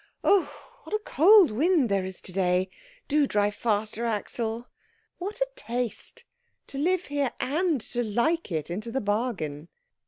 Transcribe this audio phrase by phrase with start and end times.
[0.23, 0.49] "Oh,
[0.83, 2.71] what a cold wind there is to day.
[3.07, 4.67] Do drive faster, Axel.
[5.19, 6.25] What a taste,
[6.65, 9.67] to live here and to like it into the bargain!"